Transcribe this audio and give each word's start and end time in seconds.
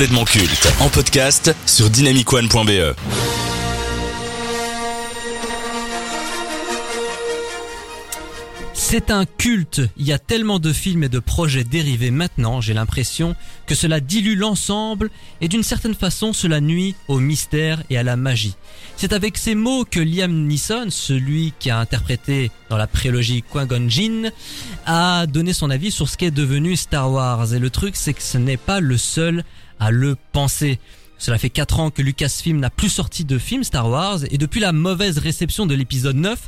complètement 0.00 0.24
culte 0.24 0.72
en 0.80 0.88
podcast 0.88 1.54
sur. 1.66 1.90
C'est 8.72 9.10
un 9.10 9.26
culte. 9.26 9.82
Il 9.98 10.06
y 10.06 10.12
a 10.14 10.18
tellement 10.18 10.58
de 10.58 10.72
films 10.72 11.04
et 11.04 11.10
de 11.10 11.18
projets 11.18 11.64
dérivés 11.64 12.10
maintenant, 12.10 12.62
j'ai 12.62 12.72
l'impression 12.72 13.36
que 13.66 13.74
cela 13.74 14.00
dilue 14.00 14.38
l'ensemble 14.38 15.10
et 15.42 15.48
d'une 15.48 15.62
certaine 15.62 15.94
façon 15.94 16.32
cela 16.32 16.62
nuit 16.62 16.94
au 17.06 17.20
mystère 17.20 17.82
et 17.90 17.98
à 17.98 18.02
la 18.02 18.16
magie. 18.16 18.56
C'est 18.96 19.12
avec 19.12 19.36
ces 19.36 19.54
mots 19.54 19.84
que 19.84 20.00
Liam 20.00 20.46
Neeson, 20.46 20.86
celui 20.88 21.52
qui 21.58 21.68
a 21.68 21.78
interprété 21.78 22.50
dans 22.70 22.78
la 22.78 22.86
prélogie 22.86 23.42
Qui-Gon 23.42 24.30
a 24.86 25.26
donné 25.26 25.52
son 25.52 25.68
avis 25.68 25.90
sur 25.90 26.08
ce 26.08 26.16
qu'est 26.16 26.30
devenu 26.30 26.74
Star 26.74 27.12
Wars. 27.12 27.52
Et 27.52 27.58
le 27.58 27.68
truc, 27.68 27.96
c'est 27.96 28.14
que 28.14 28.22
ce 28.22 28.38
n'est 28.38 28.56
pas 28.56 28.80
le 28.80 28.96
seul 28.96 29.44
à 29.80 29.90
le 29.90 30.16
penser. 30.32 30.78
Cela 31.18 31.36
fait 31.36 31.50
4 31.50 31.80
ans 31.80 31.90
que 31.90 32.00
Lucasfilm 32.00 32.58
n'a 32.58 32.70
plus 32.70 32.88
sorti 32.88 33.24
de 33.26 33.36
film 33.36 33.62
Star 33.62 33.88
Wars 33.90 34.20
et 34.30 34.38
depuis 34.38 34.60
la 34.60 34.72
mauvaise 34.72 35.18
réception 35.18 35.66
de 35.66 35.74
l'épisode 35.74 36.16
9, 36.16 36.38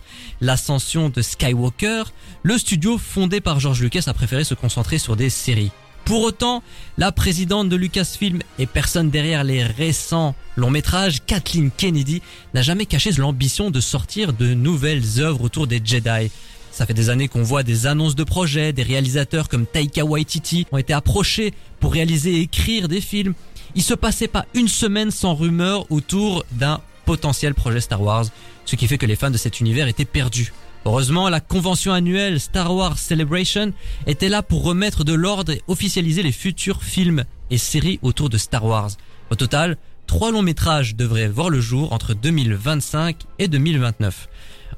l'ascension 0.41 1.11
de 1.11 1.21
Skywalker, 1.21 2.05
le 2.43 2.57
studio 2.57 2.97
fondé 2.97 3.41
par 3.41 3.61
George 3.61 3.83
Lucas 3.83 4.05
a 4.07 4.15
préféré 4.15 4.45
se 4.45 4.55
concentrer 4.55 4.99
sur 4.99 5.15
des 5.15 5.29
séries. 5.29 5.73
Pour 6.05 6.23
autant, 6.23 6.63
la 6.99 7.13
présidente 7.13 7.69
de 7.69 7.77
Lucasfilm 7.77 8.41
et 8.59 8.67
personne 8.67 9.11
derrière 9.11 9.45
les 9.45 9.62
récents 9.62 10.35
longs 10.57 10.71
métrages, 10.71 11.25
Kathleen 11.27 11.71
Kennedy, 11.71 12.23
n'a 12.55 12.62
jamais 12.62 12.87
caché 12.87 13.12
l'ambition 13.12 13.71
de 13.71 13.81
sortir 13.81 14.33
de 14.33 14.55
nouvelles 14.55 15.21
œuvres 15.21 15.43
autour 15.43 15.67
des 15.67 15.81
Jedi. 15.85 16.31
Ça 16.73 16.87
fait 16.87 16.95
des 16.95 17.11
années 17.11 17.29
qu'on 17.29 17.43
voit 17.43 17.62
des 17.62 17.87
annonces 17.87 18.17
de 18.17 18.25
projets, 18.25 18.73
des 18.73 18.83
réalisateurs 18.83 19.51
comme 19.51 19.67
Taika 19.67 20.07
Waititi 20.07 20.67
ont 20.73 20.79
été 20.79 20.95
approchés 20.95 21.53
pour 21.81 21.93
réaliser 21.93 22.37
et 22.37 22.41
écrire 22.41 22.89
des 22.89 23.03
films. 23.03 23.35
Il 23.75 23.83
se 23.83 23.93
passait 23.93 24.27
pas 24.27 24.47
une 24.55 24.69
semaine 24.69 25.11
sans 25.11 25.35
rumeur 25.35 25.85
autour 25.91 26.47
d'un 26.53 26.81
potentiel 27.05 27.53
projet 27.53 27.81
Star 27.81 28.00
Wars, 28.00 28.25
ce 28.65 28.77
qui 28.77 28.89
fait 28.89 28.97
que 28.97 29.05
les 29.05 29.17
fans 29.17 29.31
de 29.31 29.37
cet 29.37 29.61
univers 29.61 29.87
étaient 29.87 30.06
perdus. 30.06 30.55
Heureusement, 30.87 31.28
la 31.28 31.41
convention 31.41 31.93
annuelle 31.93 32.41
Star 32.41 32.75
Wars 32.75 32.98
Celebration 32.98 33.75
était 34.06 34.31
là 34.31 34.43
pour 34.43 34.65
remettre 34.65 35.05
de 35.05 35.12
l'ordre 35.12 35.53
et 35.53 35.62
officialiser 35.69 36.23
les 36.23 36.33
futurs 36.33 36.83
films 36.83 37.25
et 37.50 37.59
séries 37.59 37.98
autour 38.00 38.31
de 38.31 38.39
Star 38.39 38.65
Wars. 38.65 38.93
Au 39.31 39.34
total, 39.34 39.77
trois 40.06 40.33
longs 40.33 40.43
métrages 40.43 40.97
devraient 40.97 41.28
voir 41.28 41.50
le 41.50 41.61
jour 41.61 41.93
entre 41.93 42.15
2025 42.15 43.17
et 43.39 43.48
2029. 43.48 44.28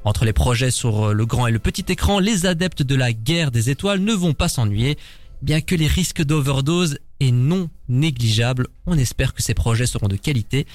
Entre 0.03 0.25
les 0.25 0.33
projets 0.33 0.71
sur 0.71 1.13
le 1.13 1.25
grand 1.25 1.47
et 1.47 1.51
le 1.51 1.59
petit 1.59 1.85
écran, 1.89 2.19
les 2.19 2.45
adeptes 2.45 2.83
de 2.83 2.95
la 2.95 3.13
guerre 3.13 3.51
des 3.51 3.69
étoiles 3.69 3.99
ne 3.99 4.13
vont 4.13 4.33
pas 4.33 4.49
s'ennuyer. 4.49 4.97
Bien 5.41 5.61
que 5.61 5.75
les 5.75 5.87
risques 5.87 6.23
d'overdose 6.23 6.97
est 7.19 7.31
non 7.31 7.69
négligeable, 7.87 8.67
on 8.85 8.97
espère 8.97 9.33
que 9.33 9.41
ces 9.41 9.53
projets 9.53 9.85
seront 9.85 10.07
de 10.07 10.15
qualité. 10.15 10.65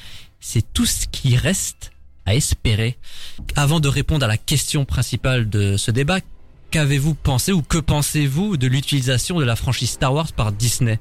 C'est 0.40 0.72
tout 0.72 0.86
ce 0.86 1.06
qui 1.06 1.36
reste 1.36 1.92
à 2.26 2.34
espérer. 2.34 2.96
Avant 3.56 3.80
de 3.80 3.88
répondre 3.88 4.24
à 4.24 4.28
la 4.28 4.36
question 4.36 4.84
principale 4.84 5.48
de 5.48 5.76
ce 5.76 5.90
débat, 5.90 6.20
qu'avez-vous 6.70 7.14
pensé 7.14 7.52
ou 7.52 7.62
que 7.62 7.78
pensez-vous 7.78 8.56
de 8.56 8.66
l'utilisation 8.66 9.38
de 9.38 9.44
la 9.44 9.56
franchise 9.56 9.90
Star 9.90 10.14
Wars 10.14 10.32
par 10.32 10.52
Disney? 10.52 10.98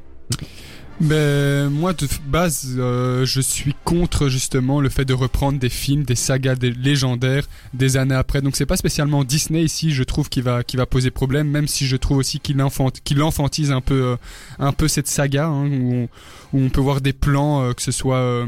Ben 1.01 1.69
moi 1.69 1.93
de 1.93 2.05
base 2.27 2.75
euh, 2.77 3.25
je 3.25 3.39
suis 3.39 3.73
contre 3.85 4.27
justement 4.27 4.81
le 4.81 4.89
fait 4.89 5.05
de 5.05 5.13
reprendre 5.13 5.57
des 5.57 5.69
films, 5.69 6.03
des 6.03 6.15
sagas 6.15 6.55
des 6.55 6.71
légendaires 6.71 7.45
des 7.73 7.95
années 7.95 8.15
après. 8.15 8.41
Donc 8.41 8.57
c'est 8.57 8.65
pas 8.65 8.75
spécialement 8.75 9.23
Disney 9.23 9.63
ici, 9.63 9.91
je 9.91 10.03
trouve 10.03 10.27
qui 10.27 10.41
va 10.41 10.61
qui 10.65 10.75
va 10.75 10.85
poser 10.85 11.09
problème, 11.09 11.47
même 11.47 11.69
si 11.69 11.87
je 11.87 11.95
trouve 11.95 12.17
aussi 12.17 12.41
qu'il 12.41 12.61
enfant, 12.61 12.89
qu'il 13.05 13.23
enfantise 13.23 13.71
un 13.71 13.79
peu 13.79 14.01
euh, 14.03 14.15
un 14.59 14.73
peu 14.73 14.89
cette 14.89 15.07
saga 15.07 15.45
hein, 15.45 15.69
où, 15.69 16.09
on, 16.51 16.69
peut 16.69 16.81
voir 16.81 16.99
des 16.99 17.13
plans 17.13 17.63
euh, 17.63 17.73
que 17.73 17.81
ce 17.81 17.91
soit 17.93 18.17
euh, 18.17 18.45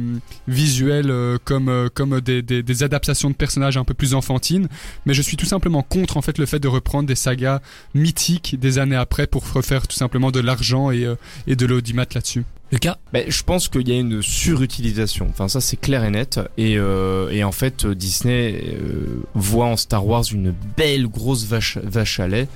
visuels 0.49 1.13
comme 1.45 1.89
comme 1.93 2.19
des, 2.19 2.41
des, 2.41 2.63
des 2.63 2.83
adaptations 2.83 3.30
de 3.30 3.36
personnages 3.36 3.77
un 3.77 3.86
peu 3.86 3.93
plus 3.93 4.13
enfantines. 4.13 4.67
Mais 5.05 5.13
je 5.13 5.21
suis 5.21 5.38
tout 5.38 5.45
simplement 5.45 5.83
contre 5.83 6.17
en 6.17 6.21
fait 6.21 6.37
le 6.37 6.45
fait 6.45 6.59
de 6.59 6.67
reprendre 6.67 7.08
des 7.08 7.15
sagas 7.15 7.61
mythiques 7.93 8.59
des 8.59 8.77
années 8.77 8.97
après 8.97 9.26
pour 9.26 9.49
refaire 9.53 9.87
tout 9.87 9.95
simplement 9.95 10.31
de 10.31 10.42
l'argent 10.42 10.92
et 10.92 11.08
et 11.47 11.55
de 11.55 11.65
l'audimat 11.65 12.05
là-dessus. 12.14 12.40
Lucas 12.71 12.97
Ben, 13.11 13.25
je 13.27 13.43
pense 13.43 13.67
qu'il 13.67 13.87
y 13.89 13.91
a 13.91 13.99
une 13.99 14.21
surutilisation. 14.21 15.27
Enfin, 15.29 15.47
ça 15.49 15.59
c'est 15.59 15.75
clair 15.77 16.03
et 16.05 16.09
net. 16.09 16.39
Et, 16.57 16.77
euh, 16.77 17.29
et 17.29 17.43
en 17.43 17.52
fait, 17.52 17.85
euh, 17.85 17.95
Disney 17.95 18.63
euh, 18.73 19.21
voit 19.35 19.65
en 19.65 19.75
Star 19.75 20.07
Wars 20.07 20.23
une 20.31 20.53
belle 20.77 21.07
grosse 21.07 21.45
vache, 21.45 21.77
vache 21.77 22.19
à 22.21 22.27
lait. 22.27 22.47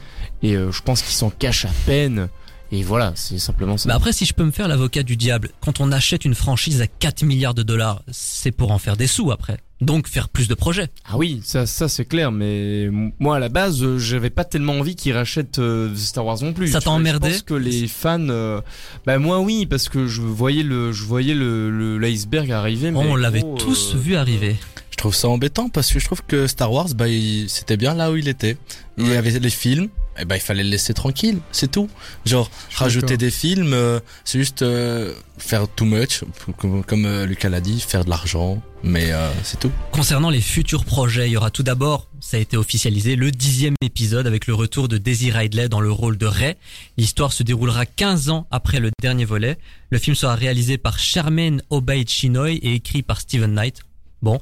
Et 0.41 0.55
euh, 0.55 0.71
je 0.71 0.81
pense 0.81 1.01
qu'ils 1.01 1.13
s'en 1.15 1.29
cachent 1.29 1.65
à 1.65 1.71
peine. 1.85 2.29
Et 2.71 2.81
voilà, 2.81 3.11
c'est 3.15 3.39
simplement 3.39 3.77
ça. 3.77 3.89
Bah 3.89 3.95
après, 3.95 4.13
si 4.13 4.25
je 4.25 4.33
peux 4.33 4.43
me 4.43 4.51
faire 4.51 4.67
l'avocat 4.67 5.03
du 5.03 5.17
diable, 5.17 5.49
quand 5.59 5.81
on 5.81 5.91
achète 5.91 6.25
une 6.25 6.33
franchise 6.35 6.81
à 6.81 6.87
4 6.87 7.23
milliards 7.23 7.53
de 7.53 7.63
dollars, 7.63 8.01
c'est 8.11 8.51
pour 8.51 8.71
en 8.71 8.79
faire 8.79 8.97
des 8.97 9.07
sous 9.07 9.31
après. 9.31 9.57
Donc 9.81 10.07
faire 10.07 10.29
plus 10.29 10.47
de 10.47 10.53
projets. 10.53 10.87
Ah 11.05 11.17
oui, 11.17 11.41
ça, 11.43 11.65
ça 11.65 11.89
c'est 11.89 12.05
clair. 12.05 12.31
Mais 12.31 12.89
moi 13.19 13.35
à 13.35 13.39
la 13.39 13.49
base, 13.49 13.83
euh, 13.83 13.97
j'avais 13.97 14.29
pas 14.29 14.45
tellement 14.45 14.73
envie 14.73 14.95
qu'ils 14.95 15.13
rachètent 15.13 15.59
euh, 15.59 15.93
Star 15.95 16.25
Wars 16.25 16.41
non 16.41 16.53
plus. 16.53 16.69
Ça 16.69 16.79
t'a 16.79 16.91
emmerdé 16.91 17.27
Je 17.27 17.33
pense 17.33 17.41
que 17.41 17.53
les 17.53 17.87
fans, 17.87 18.29
euh, 18.29 18.61
bah 19.05 19.19
moi 19.19 19.41
oui, 19.41 19.65
parce 19.65 19.89
que 19.89 20.07
je 20.07 20.21
voyais 20.21 20.63
le, 20.63 20.93
je 20.93 21.03
voyais 21.03 21.33
le 21.33 21.97
l'iceberg 21.97 22.51
arriver. 22.51 22.91
Mais 22.91 22.99
on 22.99 23.15
l'avait 23.17 23.41
gros, 23.41 23.57
tous 23.57 23.95
euh, 23.95 23.97
vu 23.97 24.15
arriver. 24.15 24.55
Je 24.91 24.95
trouve 24.97 25.13
ça 25.13 25.27
embêtant 25.27 25.67
parce 25.67 25.91
que 25.91 25.99
je 25.99 26.05
trouve 26.05 26.23
que 26.25 26.47
Star 26.47 26.71
Wars, 26.71 26.87
bah, 26.95 27.05
c'était 27.47 27.75
bien 27.75 27.93
là 27.93 28.11
où 28.11 28.15
il 28.15 28.29
était. 28.29 28.55
Il 28.97 29.07
y 29.07 29.13
avait 29.13 29.37
les 29.39 29.49
films, 29.49 29.89
et 30.19 30.25
bah, 30.25 30.35
il 30.37 30.41
fallait 30.41 30.63
le 30.63 30.69
laisser 30.69 30.93
tranquille, 30.93 31.39
c'est 31.51 31.71
tout. 31.71 31.89
Genre, 32.25 32.49
rajouter 32.75 33.17
des 33.17 33.31
films, 33.31 33.73
euh, 33.73 33.99
c'est 34.23 34.39
juste 34.39 34.61
euh, 34.61 35.13
faire 35.37 35.67
too 35.67 35.85
much, 35.85 36.21
comme, 36.57 36.83
comme 36.83 37.05
euh, 37.05 37.25
Lucas 37.25 37.49
l'a 37.49 37.61
dit, 37.61 37.79
faire 37.81 38.05
de 38.05 38.09
l'argent, 38.09 38.61
mais 38.83 39.11
euh, 39.11 39.29
c'est 39.43 39.59
tout. 39.59 39.71
Concernant 39.91 40.29
les 40.29 40.41
futurs 40.41 40.85
projets, 40.85 41.27
il 41.27 41.33
y 41.33 41.37
aura 41.37 41.51
tout 41.51 41.63
d'abord, 41.63 42.07
ça 42.21 42.37
a 42.37 42.39
été 42.39 42.55
officialisé, 42.57 43.15
le 43.15 43.31
dixième 43.31 43.75
épisode 43.81 44.25
avec 44.27 44.47
le 44.47 44.53
retour 44.53 44.87
de 44.87 44.97
Daisy 44.97 45.31
Ridley 45.31 45.69
dans 45.69 45.81
le 45.81 45.91
rôle 45.91 46.17
de 46.17 46.25
Rey. 46.25 46.57
L'histoire 46.97 47.33
se 47.33 47.43
déroulera 47.43 47.85
15 47.85 48.29
ans 48.29 48.47
après 48.51 48.79
le 48.79 48.91
dernier 49.01 49.25
volet. 49.25 49.57
Le 49.89 49.97
film 49.97 50.15
sera 50.15 50.35
réalisé 50.35 50.77
par 50.77 50.97
Charmaine 50.97 51.61
Obaid 51.69 52.09
Chinoy 52.09 52.55
et 52.55 52.73
écrit 52.73 53.01
par 53.03 53.19
Steven 53.21 53.53
Knight. 53.53 53.81
Bon, 54.21 54.39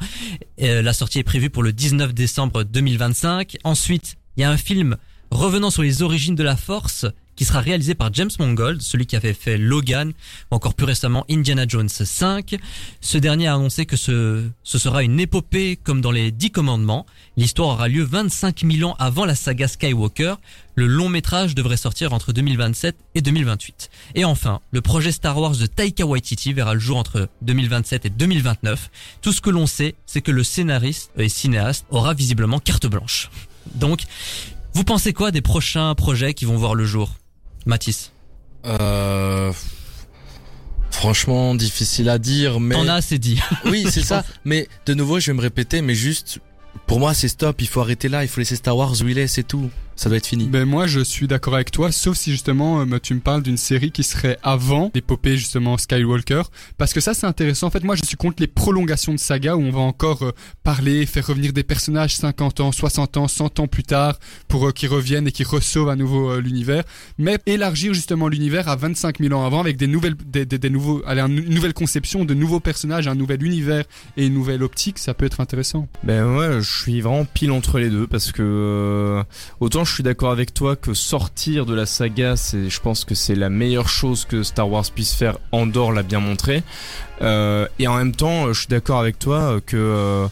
Euh, 0.62 0.82
la 0.82 0.94
sortie 0.94 1.20
est 1.20 1.24
prévue 1.24 1.50
pour 1.50 1.64
le 1.64 1.74
19 1.74 2.14
décembre 2.14 2.64
2025. 2.64 3.58
Ensuite, 3.66 4.16
il 4.38 4.42
y 4.42 4.44
a 4.44 4.50
un 4.52 4.56
film 4.58 4.96
revenant 5.34 5.70
sur 5.70 5.82
les 5.82 6.02
origines 6.02 6.36
de 6.36 6.44
la 6.44 6.56
Force 6.56 7.06
qui 7.36 7.46
sera 7.46 7.62
réalisé 7.62 7.96
par 7.96 8.14
James 8.14 8.30
Mangold, 8.38 8.82
celui 8.82 9.06
qui 9.06 9.16
avait 9.16 9.34
fait 9.34 9.58
Logan, 9.58 10.14
ou 10.52 10.56
encore 10.56 10.76
plus 10.76 10.86
récemment 10.86 11.26
Indiana 11.30 11.66
Jones 11.68 11.90
5. 11.90 12.56
Ce 13.02 13.18
dernier 13.18 13.48
a 13.48 13.56
annoncé 13.56 13.86
que 13.86 13.96
ce, 13.96 14.44
sera 14.64 15.04
une 15.04 15.20
épopée 15.20 15.78
comme 15.82 16.02
dans 16.02 16.12
les 16.12 16.32
Dix 16.32 16.52
Commandements. 16.52 17.06
L'histoire 17.38 17.70
aura 17.70 17.88
lieu 17.88 18.04
25 18.04 18.64
000 18.72 18.90
ans 18.90 18.96
avant 19.00 19.26
la 19.26 19.34
saga 19.34 19.68
Skywalker. 19.68 20.36
Le 20.76 20.86
long 20.86 21.10
métrage 21.10 21.56
devrait 21.56 21.78
sortir 21.78 22.14
entre 22.14 22.34
2027 22.34 22.96
et 23.16 23.22
2028. 23.22 23.90
Et 24.16 24.26
enfin, 24.26 24.62
le 24.72 24.82
projet 24.82 25.12
Star 25.12 25.38
Wars 25.40 25.58
de 25.58 25.66
Taika 25.66 26.06
Waititi 26.06 26.54
verra 26.54 26.76
le 26.76 26.80
jour 26.80 26.98
entre 26.98 27.30
2027 27.42 28.06
et 28.06 28.10
2029. 28.10 28.92
Tout 29.22 29.34
ce 29.34 29.42
que 29.42 29.50
l'on 29.50 29.66
sait, 29.66 29.96
c'est 30.06 30.22
que 30.22 30.32
le 30.32 30.44
scénariste 30.44 31.12
et 31.18 31.30
cinéaste 31.30 31.86
aura 31.90 32.14
visiblement 32.14 32.60
carte 32.60 32.86
blanche. 32.86 33.30
Donc, 33.76 34.04
vous 34.74 34.84
pensez 34.84 35.14
quoi 35.14 35.32
des 35.32 35.42
prochains 35.42 35.94
projets 35.96 36.34
qui 36.34 36.46
vont 36.46 36.58
voir 36.58 36.76
le 36.76 36.86
jour 36.86 37.14
Mathis? 37.66 38.12
Euh, 38.66 39.52
franchement, 40.92 41.56
difficile 41.56 42.10
à 42.10 42.18
dire, 42.18 42.60
mais... 42.60 42.76
T'en 42.76 42.88
as 42.88 42.96
assez 42.96 43.20
dit. 43.20 43.40
Oui, 43.66 43.86
c'est 43.90 44.04
ça. 44.04 44.24
Mais 44.46 44.68
de 44.86 44.94
nouveau, 44.94 45.20
je 45.20 45.32
vais 45.32 45.38
me 45.38 45.42
répéter, 45.42 45.82
mais 45.82 45.96
juste, 45.96 46.40
pour 46.88 47.00
moi, 47.00 47.14
c'est 47.14 47.28
stop. 47.28 47.62
Il 47.62 47.68
faut 47.68 47.82
arrêter 47.82 48.10
là. 48.10 48.24
Il 48.24 48.28
faut 48.28 48.40
laisser 48.40 48.56
Star 48.56 48.76
Wars 48.76 48.94
où 49.02 49.08
il 49.08 49.18
est, 49.18 49.28
c'est 49.28 49.44
tout. 49.44 49.70
Ça 49.96 50.10
doit 50.10 50.18
être 50.18 50.28
fini. 50.28 50.46
Ben 50.48 50.66
moi 50.66 50.88
je 50.88 51.00
suis 51.00 51.28
d'accord 51.28 51.56
avec 51.56 51.72
toi, 51.72 51.92
sauf 51.92 52.18
si 52.18 52.32
justement 52.32 52.82
euh, 52.82 53.00
tu 53.02 53.14
me 53.14 53.20
parles 53.20 53.44
d'une 53.44 53.58
série 53.58 53.92
qui 53.92 54.04
serait 54.04 54.38
avant 54.44 54.92
l'épopée 54.94 55.38
justement 55.38 55.78
Skywalker, 55.78 56.44
parce 56.78 56.94
que 56.94 57.02
ça 57.02 57.14
c'est 57.14 57.28
intéressant. 57.28 57.68
En 57.68 57.70
fait 57.72 57.84
moi 57.84 57.96
je 57.96 58.04
suis 58.06 58.18
contre 58.18 58.38
les 58.40 58.48
prolongations 58.48 59.14
de 59.14 59.20
saga 59.20 59.56
où 59.56 59.62
on 59.62 59.72
va 59.72 59.80
encore 59.80 60.24
euh, 60.24 60.32
parler, 60.64 61.06
faire 61.06 61.28
revenir 61.28 61.54
des 61.54 61.64
personnages 61.64 62.16
50 62.16 62.60
ans, 62.60 62.72
60 62.72 63.18
ans, 63.18 63.28
100 63.28 63.60
ans 63.60 63.68
plus 63.68 63.84
tard 63.84 64.20
pour 64.48 64.68
euh, 64.68 64.72
qu'ils 64.72 64.90
reviennent 64.90 65.28
et 65.28 65.32
qu'ils 65.32 65.48
ressauvent 65.48 65.90
à 65.90 65.96
nouveau 65.96 66.32
euh, 66.32 66.42
l'univers, 66.42 66.84
mais 67.18 67.38
élargir 67.46 67.94
justement 67.94 68.28
l'univers 68.28 68.68
à 68.70 68.76
25 68.76 69.20
000 69.20 69.34
ans 69.34 69.46
avant 69.46 69.60
avec 69.60 69.78
des 69.78 69.88
nouvelles, 69.88 70.16
des, 70.26 70.46
des, 70.46 70.58
des 70.58 70.70
nouveaux, 70.70 71.02
allez, 71.06 71.22
une 71.22 71.54
nouvelle 71.54 71.74
conception, 71.74 72.26
de 72.26 72.34
nouveaux 72.34 72.60
personnages, 72.60 73.08
un 73.08 73.16
nouvel 73.16 73.44
univers 73.44 73.86
et 74.18 74.26
une 74.26 74.34
nouvelle 74.34 74.64
optique, 74.64 75.00
ça 75.00 75.14
peut 75.14 75.26
être 75.26 75.40
intéressant. 75.40 75.88
Ben 76.04 76.36
ouais, 76.36 76.62
je 76.62 76.82
suis 76.82 77.02
vraiment 77.02 77.26
pile 77.26 77.52
entre 77.52 77.80
les 77.80 77.90
deux 77.90 78.08
parce 78.08 78.32
que 78.32 78.42
euh, 78.44 79.24
autant 79.60 79.83
je 79.86 79.94
suis 79.94 80.04
d'accord 80.04 80.32
avec 80.32 80.54
toi 80.54 80.76
que 80.76 80.94
sortir 80.94 81.66
de 81.66 81.74
la 81.74 81.86
saga, 81.86 82.36
c'est, 82.36 82.70
je 82.70 82.80
pense 82.80 83.06
que 83.06 83.16
c'est 83.16 83.36
la 83.36 83.50
meilleure 83.50 83.90
chose 83.90 84.26
que 84.26 84.44
Star 84.44 84.70
Wars 84.70 84.86
puisse 84.94 85.14
faire. 85.14 85.38
Andorre 85.52 85.92
l'a 85.92 86.04
bien 86.04 86.20
montré. 86.20 86.64
Euh, 87.22 87.68
et 87.80 87.88
en 87.88 87.96
même 87.96 88.14
temps, 88.16 88.52
je 88.54 88.60
suis 88.60 88.68
d'accord 88.68 89.00
avec 89.00 89.20
toi 89.20 89.60
que 89.66 89.78
euh, 89.78 90.28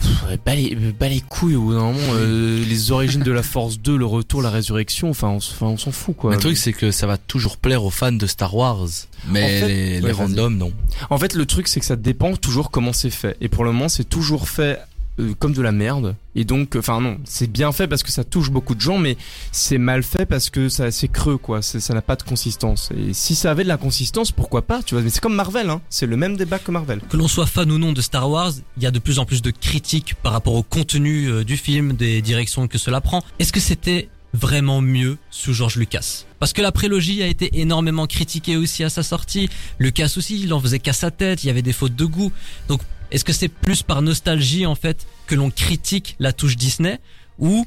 Pff, 0.00 0.38
Bah 0.46 0.54
les, 0.54 0.74
bah 0.98 1.08
les 1.08 1.20
couilles 1.20 1.56
au 1.56 1.60
bout 1.62 1.72
d'un 1.74 1.80
moment, 1.80 1.98
euh, 2.14 2.64
les 2.68 2.90
origines 2.90 3.22
de 3.22 3.30
la 3.32 3.42
Force 3.42 3.78
2, 3.78 3.96
le 3.98 4.06
retour, 4.06 4.40
la 4.40 4.48
résurrection, 4.50 5.10
enfin 5.10 5.28
on, 5.28 5.36
enfin, 5.36 5.66
on 5.66 5.76
s'en 5.76 5.92
fout 5.92 6.16
quoi. 6.16 6.32
Le 6.32 6.38
truc, 6.38 6.56
c'est 6.56 6.72
que 6.72 6.90
ça 6.90 7.06
va 7.06 7.18
toujours 7.18 7.58
plaire 7.58 7.84
aux 7.84 7.90
fans 7.90 8.10
de 8.12 8.26
Star 8.26 8.54
Wars. 8.56 8.86
Mais 9.28 9.42
En 9.44 9.46
fait- 9.46 9.68
les, 9.68 10.00
les 10.00 10.06
Ouais, 10.06 10.12
vas-y. 10.12 10.26
randoms, 10.26 10.56
non. 10.56 10.72
En 11.10 11.18
fait, 11.18 11.34
le 11.34 11.44
truc, 11.44 11.68
c'est 11.68 11.80
que 11.80 11.86
ça 11.86 11.96
dépend 11.96 12.34
toujours 12.36 12.70
comment 12.70 12.94
c'est 12.94 13.10
fait. 13.10 13.36
Et 13.42 13.48
pour 13.48 13.64
le 13.64 13.72
moment, 13.72 13.90
c'est 13.90 14.08
toujours 14.08 14.48
fait 14.48 14.78
euh, 15.20 15.34
comme 15.38 15.52
de 15.52 15.62
la 15.62 15.72
merde. 15.72 16.16
Et 16.34 16.44
donc, 16.44 16.76
enfin 16.76 17.00
non, 17.00 17.18
c'est 17.24 17.50
bien 17.50 17.72
fait 17.72 17.88
parce 17.88 18.02
que 18.02 18.10
ça 18.10 18.24
touche 18.24 18.50
beaucoup 18.50 18.74
de 18.74 18.80
gens, 18.80 18.98
mais 18.98 19.16
c'est 19.52 19.78
mal 19.78 20.02
fait 20.02 20.26
parce 20.26 20.50
que 20.50 20.68
ça 20.68 20.90
c'est 20.90 21.08
creux, 21.08 21.38
quoi. 21.38 21.62
Ça 21.62 21.94
n'a 21.94 22.02
pas 22.02 22.16
de 22.16 22.22
consistance. 22.22 22.90
Et 22.96 23.12
si 23.12 23.34
ça 23.34 23.50
avait 23.50 23.64
de 23.64 23.68
la 23.68 23.76
consistance, 23.76 24.32
pourquoi 24.32 24.62
pas, 24.62 24.82
tu 24.82 24.94
vois? 24.94 25.02
Mais 25.02 25.10
c'est 25.10 25.20
comme 25.20 25.34
Marvel, 25.34 25.70
hein. 25.70 25.80
C'est 25.90 26.06
le 26.06 26.16
même 26.16 26.36
débat 26.36 26.58
que 26.58 26.70
Marvel. 26.70 27.00
Que 27.08 27.16
l'on 27.16 27.28
soit 27.28 27.46
fan 27.46 27.70
ou 27.70 27.78
non 27.78 27.92
de 27.92 28.00
Star 28.00 28.30
Wars, 28.30 28.52
il 28.76 28.82
y 28.82 28.86
a 28.86 28.90
de 28.90 28.98
plus 28.98 29.18
en 29.18 29.24
plus 29.24 29.42
de 29.42 29.50
critiques 29.50 30.14
par 30.22 30.32
rapport 30.32 30.54
au 30.54 30.62
contenu 30.62 31.26
euh, 31.26 31.44
du 31.44 31.56
film, 31.56 31.94
des 31.94 32.22
directions 32.22 32.68
que 32.68 32.78
cela 32.78 33.00
prend. 33.00 33.22
Est-ce 33.38 33.52
que 33.52 33.60
c'était 33.60 34.08
vraiment 34.32 34.80
mieux 34.80 35.18
sous 35.30 35.52
George 35.52 35.76
Lucas? 35.76 36.24
Parce 36.38 36.52
que 36.52 36.62
la 36.62 36.72
prélogie 36.72 37.22
a 37.22 37.26
été 37.26 37.60
énormément 37.60 38.06
critiquée 38.06 38.56
aussi 38.56 38.84
à 38.84 38.88
sa 38.88 39.02
sortie. 39.02 39.50
Lucas 39.78 40.14
aussi, 40.16 40.40
il 40.40 40.54
en 40.54 40.60
faisait 40.60 40.78
qu'à 40.78 40.92
sa 40.92 41.10
tête, 41.10 41.44
il 41.44 41.48
y 41.48 41.50
avait 41.50 41.62
des 41.62 41.72
fautes 41.72 41.96
de 41.96 42.04
goût. 42.04 42.32
Donc, 42.68 42.80
est-ce 43.10 43.24
que 43.24 43.32
c'est 43.32 43.48
plus 43.48 43.82
par 43.82 44.02
nostalgie 44.02 44.66
en 44.66 44.74
fait 44.74 45.06
que 45.26 45.34
l'on 45.34 45.50
critique 45.50 46.16
la 46.18 46.32
touche 46.32 46.56
Disney 46.56 46.98
ou 47.38 47.66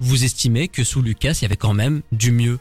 vous 0.00 0.24
estimez 0.24 0.68
que 0.68 0.82
sous 0.82 1.02
Lucas, 1.02 1.38
il 1.40 1.42
y 1.42 1.44
avait 1.44 1.56
quand 1.56 1.74
même 1.74 2.02
du 2.12 2.32
mieux? 2.32 2.58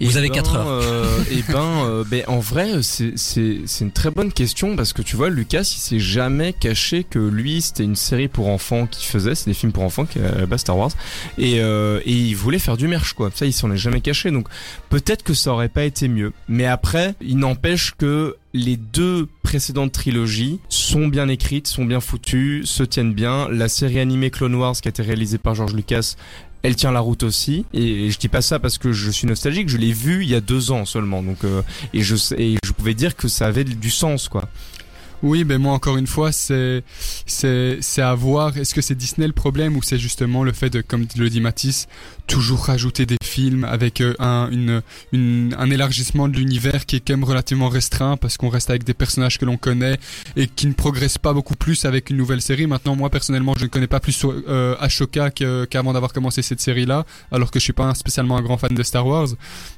Vous 0.00 0.16
avez 0.16 0.28
ben, 0.28 0.34
quatre 0.34 0.56
heures. 0.56 0.66
euh, 0.68 1.22
et 1.30 1.42
ben, 1.42 1.84
euh, 1.84 2.04
ben, 2.06 2.24
en 2.28 2.38
vrai, 2.38 2.82
c'est 2.82 3.80
une 3.80 3.92
très 3.92 4.10
bonne 4.10 4.32
question 4.32 4.76
parce 4.76 4.92
que 4.92 5.02
tu 5.02 5.16
vois, 5.16 5.30
Lucas, 5.30 5.60
il 5.60 5.80
s'est 5.80 6.00
jamais 6.00 6.52
caché 6.52 7.04
que 7.04 7.18
lui, 7.18 7.60
c'était 7.60 7.84
une 7.84 7.96
série 7.96 8.28
pour 8.28 8.48
enfants 8.48 8.86
qu'il 8.86 9.06
faisait, 9.06 9.34
c'est 9.34 9.46
des 9.46 9.54
films 9.54 9.72
pour 9.72 9.82
enfants 9.82 10.06
à 10.16 10.38
la 10.40 10.46
base 10.46 10.60
Star 10.60 10.76
Wars, 10.76 10.90
et 11.38 11.60
euh, 11.60 12.00
et 12.04 12.12
il 12.12 12.34
voulait 12.34 12.58
faire 12.58 12.76
du 12.76 12.88
merch 12.88 13.12
quoi. 13.12 13.30
Ça, 13.34 13.46
il 13.46 13.52
s'en 13.52 13.70
est 13.70 13.76
jamais 13.76 14.00
caché. 14.00 14.30
Donc 14.30 14.48
peut-être 14.88 15.22
que 15.22 15.34
ça 15.34 15.52
aurait 15.52 15.68
pas 15.68 15.84
été 15.84 16.08
mieux. 16.08 16.32
Mais 16.48 16.66
après, 16.66 17.14
il 17.20 17.38
n'empêche 17.38 17.94
que 17.96 18.36
les 18.52 18.76
deux 18.76 19.28
précédentes 19.42 19.92
trilogies 19.92 20.58
sont 20.68 21.06
bien 21.06 21.28
écrites, 21.28 21.68
sont 21.68 21.84
bien 21.84 22.00
foutues, 22.00 22.62
se 22.64 22.82
tiennent 22.82 23.14
bien. 23.14 23.48
La 23.48 23.68
série 23.68 24.00
animée 24.00 24.30
Clone 24.30 24.56
Wars 24.56 24.74
qui 24.74 24.88
a 24.88 24.90
été 24.90 25.02
réalisée 25.02 25.38
par 25.38 25.54
George 25.54 25.74
Lucas 25.74 26.16
elle 26.62 26.76
tient 26.76 26.92
la 26.92 27.00
route 27.00 27.22
aussi. 27.22 27.64
Et 27.72 28.10
je 28.10 28.18
dis 28.18 28.28
pas 28.28 28.42
ça 28.42 28.58
parce 28.58 28.78
que 28.78 28.92
je 28.92 29.10
suis 29.10 29.26
nostalgique. 29.26 29.68
Je 29.68 29.78
l'ai 29.78 29.92
vu 29.92 30.22
il 30.22 30.28
y 30.28 30.34
a 30.34 30.40
deux 30.40 30.70
ans 30.70 30.84
seulement. 30.84 31.22
Donc 31.22 31.44
euh, 31.44 31.62
et 31.94 32.02
je 32.02 32.16
je 32.16 32.72
pouvais 32.72 32.94
dire 32.94 33.16
que 33.16 33.28
ça 33.28 33.46
avait 33.46 33.64
du 33.64 33.90
sens 33.90 34.28
quoi. 34.28 34.48
Oui, 35.22 35.44
mais 35.44 35.58
moi 35.58 35.74
encore 35.74 35.98
une 35.98 36.06
fois, 36.06 36.32
c'est 36.32 36.82
c'est 37.26 37.78
c'est 37.80 38.02
à 38.02 38.14
voir. 38.14 38.56
Est-ce 38.56 38.74
que 38.74 38.80
c'est 38.80 38.94
Disney 38.94 39.26
le 39.26 39.34
problème 39.34 39.76
ou 39.76 39.82
c'est 39.82 39.98
justement 39.98 40.44
le 40.44 40.52
fait 40.52 40.70
de, 40.70 40.80
comme 40.80 41.06
le 41.16 41.28
dit 41.28 41.40
Matisse, 41.40 41.88
toujours 42.26 42.64
rajouter 42.64 43.04
des 43.04 43.16
films 43.30 43.64
avec 43.64 44.00
euh, 44.00 44.14
un 44.18 44.48
une, 44.50 44.82
une 45.12 45.54
un 45.58 45.70
élargissement 45.70 46.28
de 46.28 46.36
l'univers 46.36 46.84
qui 46.86 46.96
est 46.96 47.00
quand 47.00 47.14
même 47.14 47.24
relativement 47.24 47.68
restreint 47.68 48.16
parce 48.16 48.36
qu'on 48.36 48.48
reste 48.48 48.70
avec 48.70 48.84
des 48.84 48.94
personnages 48.94 49.38
que 49.38 49.44
l'on 49.44 49.56
connaît 49.56 49.98
et 50.36 50.46
qui 50.48 50.66
ne 50.66 50.72
progressent 50.72 51.18
pas 51.18 51.32
beaucoup 51.32 51.54
plus 51.54 51.84
avec 51.84 52.10
une 52.10 52.16
nouvelle 52.16 52.42
série. 52.42 52.66
Maintenant, 52.66 52.96
moi 52.96 53.10
personnellement, 53.10 53.54
je 53.56 53.64
ne 53.64 53.68
connais 53.68 53.86
pas 53.86 54.00
plus 54.00 54.24
euh, 54.24 54.74
Ashoka 54.80 55.30
qu'avant 55.30 55.92
d'avoir 55.92 56.12
commencé 56.12 56.42
cette 56.42 56.60
série-là, 56.60 57.06
alors 57.30 57.50
que 57.50 57.58
je 57.60 57.64
suis 57.64 57.72
pas 57.72 57.94
spécialement 57.94 58.36
un 58.36 58.42
grand 58.42 58.58
fan 58.58 58.74
de 58.74 58.82
Star 58.82 59.06
Wars. 59.06 59.28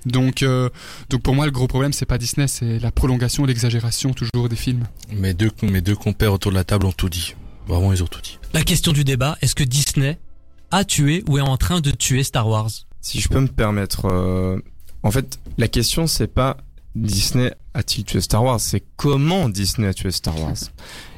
Donc 0.06 0.42
euh, 0.42 0.68
donc 1.10 1.22
pour 1.22 1.34
moi, 1.34 1.44
le 1.44 1.52
gros 1.52 1.68
problème 1.68 1.92
c'est 1.92 2.06
pas 2.06 2.18
Disney, 2.18 2.48
c'est 2.48 2.78
la 2.78 2.90
prolongation, 2.90 3.44
l'exagération 3.44 4.12
toujours 4.12 4.48
des 4.48 4.56
films. 4.56 4.84
Mes 5.12 5.34
deux, 5.34 5.50
mes 5.62 5.80
deux 5.80 5.96
compères 5.96 6.32
autour 6.32 6.52
de 6.52 6.56
la 6.56 6.64
table 6.64 6.86
ont 6.86 6.92
tout 6.92 7.08
dit. 7.08 7.34
Vraiment, 7.66 7.92
ils 7.92 8.02
ont 8.02 8.06
tout 8.06 8.20
dit. 8.20 8.38
La 8.52 8.62
question 8.62 8.92
du 8.92 9.04
débat, 9.04 9.36
est-ce 9.40 9.54
que 9.54 9.64
Disney 9.64 10.18
a 10.70 10.84
tué 10.84 11.22
ou 11.28 11.38
est 11.38 11.42
en 11.42 11.56
train 11.56 11.80
de 11.80 11.90
tuer 11.90 12.22
Star 12.24 12.48
Wars? 12.48 12.70
Si 13.02 13.20
je 13.20 13.28
peux 13.28 13.40
me 13.40 13.48
permettre 13.48 14.06
euh, 14.06 14.58
en 15.02 15.10
fait 15.10 15.38
la 15.58 15.68
question 15.68 16.06
c'est 16.06 16.28
pas 16.28 16.56
Disney 16.94 17.52
a-t-il 17.74 18.04
tué 18.04 18.20
Star 18.20 18.44
Wars 18.44 18.60
c'est 18.60 18.82
comment 18.96 19.48
Disney 19.48 19.88
a 19.88 19.94
tué 19.94 20.10
Star 20.10 20.38
Wars. 20.40 20.54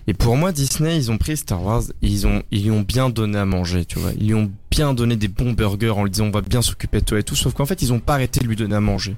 Et 0.07 0.15
pour 0.15 0.37
moi 0.37 0.53
Disney 0.53 0.97
ils 0.97 1.11
ont 1.11 1.19
pris 1.19 1.37
Star 1.37 1.63
Wars 1.63 1.83
et 2.01 2.07
ils 2.07 2.27
ont 2.27 2.43
ils 2.51 2.65
lui 2.65 2.71
ont 2.71 2.81
bien 2.81 3.11
donné 3.11 3.39
à 3.39 3.45
manger 3.45 3.85
tu 3.85 3.99
vois. 3.99 4.13
Ils 4.19 4.29
lui 4.29 4.35
ont 4.35 4.51
bien 4.71 4.95
donné 4.95 5.17
des 5.17 5.29
bons 5.29 5.53
burgers 5.53 5.91
en 5.91 6.05
lui 6.05 6.11
disant 6.11 6.27
on 6.27 6.31
va 6.31 6.41
bien 6.41 6.63
s'occuper 6.63 7.01
de 7.01 7.05
toi 7.05 7.19
et 7.19 7.23
tout 7.23 7.37
sauf 7.37 7.53
qu'en 7.53 7.67
fait 7.67 7.83
ils 7.83 7.93
ont 7.93 8.01
pas 8.01 8.15
arrêté 8.15 8.41
de 8.41 8.47
lui 8.47 8.57
donner 8.57 8.77
à 8.77 8.81
manger. 8.81 9.17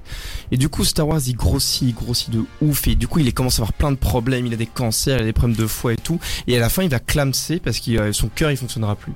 Et 0.51 0.57
du 0.57 0.67
coup 0.67 0.83
Star 0.83 1.07
Wars 1.07 1.21
il 1.25 1.35
grossit 1.35 1.83
il 1.83 1.93
grossit 1.93 2.31
de 2.31 2.43
ouf 2.61 2.87
et 2.87 2.95
du 2.95 3.07
coup 3.07 3.19
il 3.19 3.33
commence 3.33 3.59
à 3.59 3.63
avoir 3.63 3.73
plein 3.73 3.91
de 3.91 3.97
problèmes 3.97 4.45
il 4.45 4.53
a 4.53 4.57
des 4.57 4.65
cancers 4.65 5.19
il 5.19 5.21
a 5.21 5.25
des 5.25 5.33
problèmes 5.33 5.57
de 5.57 5.67
foie 5.67 5.93
et 5.93 5.97
tout 5.97 6.19
et 6.47 6.57
à 6.57 6.59
la 6.59 6.69
fin 6.69 6.83
il 6.83 6.89
va 6.89 6.99
clamser 6.99 7.59
parce 7.59 7.79
que 7.79 7.91
euh, 7.91 8.13
son 8.13 8.27
cœur 8.29 8.51
il 8.51 8.57
fonctionnera 8.57 8.95
plus 8.95 9.13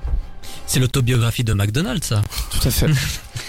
C'est 0.66 0.80
l'autobiographie 0.80 1.44
de 1.44 1.54
McDonald's, 1.54 2.08
ça. 2.08 2.22
tout 2.52 2.68
à 2.68 2.72
fait 2.72 2.88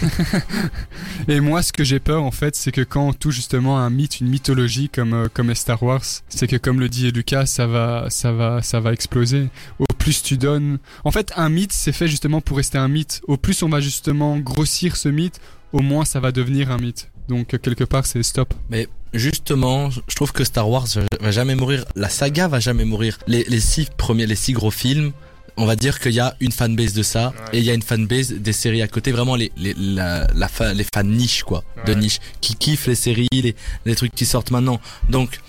Et 1.29 1.41
moi, 1.41 1.63
ce 1.63 1.73
que 1.73 1.85
j'ai 1.85 2.01
peur, 2.01 2.23
en 2.23 2.31
fait, 2.31 2.57
c'est 2.57 2.73
que 2.73 2.81
quand 2.81 3.09
on 3.09 3.13
touche 3.13 3.37
justement 3.37 3.79
à 3.79 3.83
un 3.83 3.91
mythe, 3.91 4.21
une 4.21 4.29
mythologie 4.29 4.89
comme 4.89 5.15
euh, 5.15 5.29
comme 5.33 5.51
est 5.51 5.55
Star 5.55 5.83
Wars, 5.83 6.03
c'est 6.29 6.47
que 6.47 6.57
comme 6.57 6.81
le 6.81 6.89
dit 6.89 7.11
Lucas, 7.11 7.47
ça 7.47 7.67
va, 7.67 8.07
ça 8.11 8.33
va, 8.33 8.63
ça 8.63 8.81
va 8.81 8.93
exploser. 8.93 9.49
Au 9.79 9.85
plus 9.99 10.23
tu 10.23 10.37
donnes, 10.37 10.79
en 11.05 11.11
fait, 11.11 11.33
un 11.37 11.49
mythe, 11.49 11.73
c'est 11.73 11.93
fait 11.93 12.09
justement 12.09 12.41
pour 12.41 12.57
rester 12.57 12.79
un 12.79 12.89
mythe. 12.89 13.21
Au 13.29 13.37
plus 13.37 13.63
on 13.63 13.69
va 13.69 13.81
justement 13.81 14.39
grossir 14.39 14.97
ce 14.97 15.09
mythe, 15.09 15.41
au 15.73 15.81
moins 15.81 16.05
ça 16.05 16.21
va 16.21 16.33
devenir 16.33 16.71
un 16.71 16.79
mythe. 16.79 17.09
Donc 17.29 17.57
quelque 17.61 17.85
part, 17.85 18.05
c'est 18.07 18.23
stop. 18.25 18.53
Mais 18.69 18.89
justement, 19.15 19.91
je 19.91 20.15
trouve 20.17 20.33
que 20.33 20.43
Star 20.45 20.69
Wars 20.69 20.87
va- 20.97 21.03
va 21.21 21.31
jamais 21.31 21.55
mourir. 21.55 21.85
La 21.95 22.09
saga 22.09 22.49
va 22.49 22.59
jamais 22.59 22.85
mourir. 22.85 23.19
Les, 23.29 23.45
les 23.45 23.61
six 23.61 23.87
premiers, 23.97 24.27
les 24.27 24.35
six 24.35 24.53
gros 24.53 24.73
films, 24.73 25.13
on 25.57 25.67
va 25.67 25.77
dire 25.77 26.01
qu'il 26.01 26.13
y 26.13 26.21
a 26.21 26.35
une 26.41 26.53
fanbase 26.53 26.93
de 26.95 27.03
ça 27.03 27.33
et 27.53 27.59
il 27.59 27.65
y 27.65 27.71
a 27.71 27.75
une 27.75 27.83
fanbase 27.83 28.33
des 28.33 28.53
séries 28.53 28.83
à 28.83 28.89
côté. 28.89 29.13
Vraiment 29.13 29.37
les 29.37 29.53
les 29.57 29.75
la, 29.79 30.27
la 30.35 30.49
fa- 30.49 30.73
les 30.75 30.85
fans 30.95 31.03
niche 31.03 31.43
quoi, 31.43 31.63
de 31.87 31.95
niche, 31.95 32.19
qui 32.41 32.55
kiffent 32.55 32.87
les 32.87 32.95
séries, 32.95 33.29
les 33.33 33.55
les 33.85 33.95
trucs 33.95 34.15
qui 34.15 34.27
sortent 34.27 34.51
maintenant. 34.51 34.81
Donc 35.09 35.41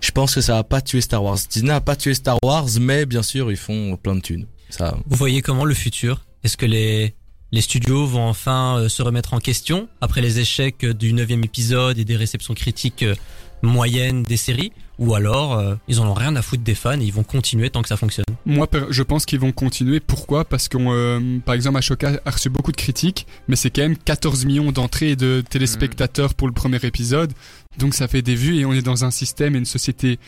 je 0.00 0.10
pense 0.10 0.34
que 0.34 0.40
ça 0.40 0.54
va 0.54 0.64
pas 0.64 0.80
tuer 0.80 1.00
Star 1.00 1.22
Wars. 1.24 1.38
Disney 1.50 1.72
a 1.72 1.80
pas 1.80 1.96
tué 1.96 2.14
Star 2.14 2.38
Wars, 2.42 2.66
mais 2.80 3.06
bien 3.06 3.22
sûr 3.22 3.50
ils 3.50 3.56
font 3.56 3.96
plein 3.96 4.16
de 4.16 4.20
thunes. 4.20 4.46
Ça. 4.70 4.96
Vous 5.06 5.16
voyez 5.16 5.42
comment 5.42 5.64
le 5.64 5.74
futur? 5.74 6.24
Est-ce 6.42 6.56
que 6.56 6.66
les 6.66 7.14
les 7.54 7.60
studios 7.60 8.04
vont 8.04 8.26
enfin 8.26 8.78
euh, 8.78 8.88
se 8.88 9.00
remettre 9.00 9.32
en 9.32 9.38
question 9.38 9.88
après 10.00 10.20
les 10.20 10.40
échecs 10.40 10.82
euh, 10.82 10.92
du 10.92 11.12
neuvième 11.12 11.44
épisode 11.44 11.98
et 11.98 12.04
des 12.04 12.16
réceptions 12.16 12.52
critiques 12.52 13.04
euh, 13.04 13.14
moyennes 13.62 14.24
des 14.24 14.36
séries 14.36 14.72
ou 14.98 15.14
alors 15.14 15.58
euh, 15.58 15.74
ils 15.88 16.00
en 16.00 16.06
ont 16.06 16.14
rien 16.14 16.36
à 16.36 16.42
foutre 16.42 16.62
des 16.62 16.74
fans 16.74 17.00
et 17.00 17.04
ils 17.04 17.12
vont 17.12 17.24
continuer 17.24 17.70
tant 17.70 17.82
que 17.82 17.88
ça 17.88 17.96
fonctionne. 17.96 18.26
Moi, 18.46 18.68
je 18.90 19.02
pense 19.02 19.26
qu'ils 19.26 19.40
vont 19.40 19.52
continuer. 19.52 20.00
Pourquoi? 20.00 20.44
Parce 20.44 20.68
que, 20.68 20.76
euh, 20.78 21.38
par 21.44 21.54
exemple, 21.54 21.78
Ashoka 21.78 22.20
a 22.24 22.30
reçu 22.30 22.50
beaucoup 22.50 22.72
de 22.72 22.76
critiques, 22.76 23.26
mais 23.48 23.56
c'est 23.56 23.70
quand 23.70 23.82
même 23.82 23.96
14 23.96 24.44
millions 24.44 24.70
d'entrées 24.70 25.10
et 25.10 25.16
de 25.16 25.42
téléspectateurs 25.48 26.34
pour 26.34 26.46
le 26.46 26.54
premier 26.54 26.78
épisode. 26.84 27.32
Donc 27.78 27.94
ça 27.94 28.08
fait 28.08 28.22
des 28.22 28.34
vues 28.34 28.58
et 28.58 28.64
on 28.64 28.72
est 28.72 28.82
dans 28.82 29.04
un 29.04 29.10
système 29.10 29.54
et 29.54 29.58
une 29.58 29.64
société 29.64 30.18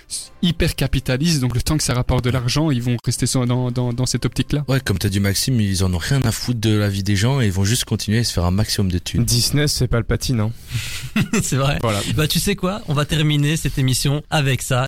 hyper 0.42 0.74
capitaliste. 0.74 1.40
Donc 1.40 1.54
le 1.54 1.62
temps 1.62 1.76
que 1.76 1.82
ça 1.82 1.94
rapporte 1.94 2.24
de 2.24 2.30
l'argent, 2.30 2.70
ils 2.70 2.82
vont 2.82 2.96
rester 3.04 3.26
dans, 3.46 3.70
dans, 3.70 3.92
dans 3.92 4.06
cette 4.06 4.24
optique-là. 4.24 4.64
Ouais, 4.68 4.80
comme 4.80 4.98
t'as 4.98 5.08
dit 5.08 5.20
Maxime, 5.20 5.60
ils 5.60 5.84
en 5.84 5.92
ont 5.92 5.98
rien 5.98 6.22
à 6.22 6.32
foutre 6.32 6.60
de 6.60 6.74
la 6.76 6.88
vie 6.88 7.02
des 7.02 7.16
gens 7.16 7.40
et 7.40 7.46
ils 7.46 7.52
vont 7.52 7.64
juste 7.64 7.84
continuer 7.84 8.18
à 8.18 8.24
se 8.24 8.32
faire 8.32 8.44
un 8.44 8.50
maximum 8.50 8.90
de 8.90 8.98
thunes. 8.98 9.24
Disney 9.24 9.68
c'est 9.68 9.88
pas 9.88 9.98
le 9.98 10.04
patine 10.04 10.40
hein 10.40 10.52
C'est 11.42 11.56
vrai. 11.56 11.78
voilà 11.82 12.00
Bah 12.16 12.28
tu 12.28 12.38
sais 12.38 12.56
quoi? 12.56 12.82
On 12.88 12.94
va 12.94 13.04
terminer 13.04 13.56
cette 13.56 13.78
émission 13.78 14.22
avec 14.30 14.62
ça. 14.62 14.84